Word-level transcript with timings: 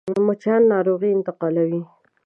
مچان 0.27 0.61
ناروغي 0.71 1.09
انتقالوي 1.13 1.81